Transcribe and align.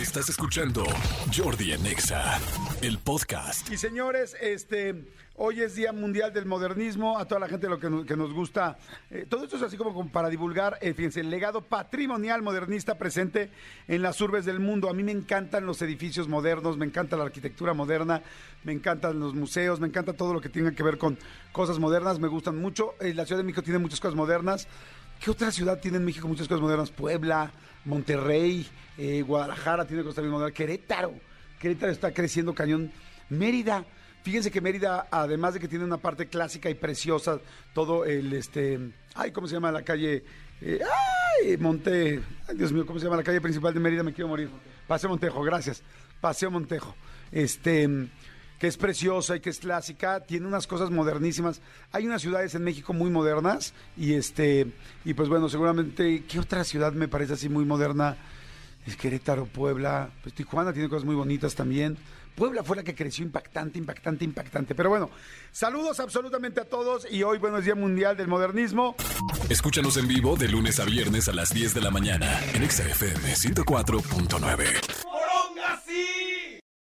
Estás 0.00 0.28
escuchando 0.28 0.84
Jordi 1.36 1.72
Anexa, 1.72 2.38
el 2.82 2.98
podcast. 2.98 3.68
Y 3.68 3.76
señores, 3.76 4.36
este, 4.40 5.08
hoy 5.34 5.60
es 5.60 5.74
Día 5.74 5.92
Mundial 5.92 6.32
del 6.32 6.46
Modernismo, 6.46 7.18
a 7.18 7.24
toda 7.24 7.40
la 7.40 7.48
gente 7.48 7.68
lo 7.68 7.80
que 7.80 8.16
nos, 8.16 8.32
gusta. 8.32 8.78
eh, 9.10 9.26
todo 9.28 9.42
esto 9.42 9.56
es 9.56 9.62
así 9.62 9.76
como, 9.76 9.92
como 9.92 10.12
para 10.12 10.28
divulgar, 10.28 10.78
eh, 10.82 10.94
fíjense, 10.94 11.18
el 11.18 11.30
legado 11.30 11.62
patrimonial 11.62 12.42
modernista 12.42 12.96
presente 12.96 13.50
en 13.88 14.02
las 14.02 14.20
urbes 14.20 14.44
del 14.44 14.60
mundo. 14.60 14.88
A 14.88 14.94
mí 14.94 15.02
me 15.02 15.10
encantan 15.10 15.66
los 15.66 15.82
edificios 15.82 16.28
modernos, 16.28 16.76
me 16.76 16.86
encanta 16.86 17.16
la 17.16 17.24
arquitectura 17.24 17.74
moderna, 17.74 18.22
me 18.62 18.72
encantan 18.72 19.18
los 19.18 19.34
museos, 19.34 19.80
me 19.80 19.88
encanta 19.88 20.12
todo 20.12 20.32
lo 20.32 20.40
que 20.40 20.48
tenga 20.48 20.70
que 20.70 20.84
ver 20.84 20.98
con 20.98 21.18
cosas 21.50 21.80
modernas, 21.80 22.20
me 22.20 22.28
gustan 22.28 22.56
mucho. 22.56 22.94
Eh, 23.00 23.14
la 23.14 23.26
Ciudad 23.26 23.40
de 23.40 23.44
México 23.44 23.64
tiene 23.64 23.80
muchas 23.80 23.98
cosas 23.98 24.14
modernas. 24.14 24.68
¿Qué 25.20 25.30
otra 25.32 25.50
ciudad 25.50 25.80
tiene 25.80 25.96
en 25.96 26.04
México 26.04 26.28
muchas 26.28 26.46
cosas 26.46 26.62
modernas? 26.62 26.90
Puebla, 26.90 27.50
Monterrey, 27.84 28.66
eh, 28.96 29.22
Guadalajara 29.22 29.84
tiene 29.84 30.04
cosas 30.04 30.22
bien 30.22 30.30
modernas, 30.30 30.54
Querétaro. 30.54 31.14
Querétaro 31.58 31.90
está 31.90 32.12
creciendo 32.12 32.54
cañón. 32.54 32.92
Mérida, 33.28 33.84
fíjense 34.22 34.50
que 34.52 34.60
Mérida, 34.60 35.08
además 35.10 35.54
de 35.54 35.60
que 35.60 35.66
tiene 35.66 35.84
una 35.84 35.96
parte 35.98 36.28
clásica 36.28 36.70
y 36.70 36.74
preciosa, 36.74 37.40
todo 37.74 38.04
el 38.04 38.32
este, 38.32 38.78
ay, 39.14 39.32
¿cómo 39.32 39.48
se 39.48 39.54
llama 39.54 39.72
la 39.72 39.82
calle? 39.82 40.24
Eh, 40.60 40.78
ay, 41.42 41.56
Monte, 41.56 42.22
ay, 42.48 42.56
Dios 42.56 42.72
mío, 42.72 42.86
¿cómo 42.86 43.00
se 43.00 43.06
llama 43.06 43.16
la 43.16 43.24
calle 43.24 43.40
principal 43.40 43.74
de 43.74 43.80
Mérida? 43.80 44.04
Me 44.04 44.12
quiero 44.12 44.28
morir. 44.28 44.48
Paseo 44.86 45.10
Montejo, 45.10 45.42
gracias. 45.42 45.82
Paseo 46.20 46.50
Montejo. 46.50 46.94
Este, 47.32 47.88
que 48.58 48.66
es 48.66 48.76
preciosa 48.76 49.36
y 49.36 49.40
que 49.40 49.50
es 49.50 49.58
clásica, 49.58 50.20
tiene 50.20 50.46
unas 50.46 50.66
cosas 50.66 50.90
modernísimas. 50.90 51.60
Hay 51.92 52.06
unas 52.06 52.22
ciudades 52.22 52.54
en 52.54 52.64
México 52.64 52.92
muy 52.92 53.10
modernas 53.10 53.72
y 53.96 54.14
este 54.14 54.66
y 55.04 55.14
pues 55.14 55.28
bueno, 55.28 55.48
seguramente 55.48 56.24
¿qué 56.24 56.40
otra 56.40 56.64
ciudad 56.64 56.92
me 56.92 57.08
parece 57.08 57.34
así 57.34 57.48
muy 57.48 57.64
moderna? 57.64 58.16
Es 58.86 58.96
Querétaro, 58.96 59.46
Puebla, 59.46 60.10
pues 60.22 60.34
Tijuana 60.34 60.72
tiene 60.72 60.88
cosas 60.88 61.04
muy 61.04 61.14
bonitas 61.14 61.54
también. 61.54 61.98
Puebla 62.38 62.62
fue 62.62 62.76
la 62.76 62.84
que 62.84 62.94
creció 62.94 63.24
impactante, 63.24 63.78
impactante, 63.78 64.24
impactante. 64.24 64.74
Pero 64.76 64.90
bueno, 64.90 65.10
saludos 65.50 65.98
absolutamente 65.98 66.60
a 66.60 66.64
todos 66.64 67.06
y 67.10 67.24
hoy, 67.24 67.38
bueno, 67.38 67.58
es 67.58 67.64
Día 67.64 67.74
Mundial 67.74 68.16
del 68.16 68.28
Modernismo. 68.28 68.94
Escúchanos 69.50 69.96
en 69.96 70.06
vivo 70.06 70.36
de 70.36 70.48
lunes 70.48 70.78
a 70.78 70.84
viernes 70.84 71.28
a 71.28 71.32
las 71.32 71.52
10 71.52 71.74
de 71.74 71.80
la 71.80 71.90
mañana 71.90 72.40
en 72.54 72.62
Exa 72.62 72.84
FM 72.84 73.34
104.9. 73.34 74.97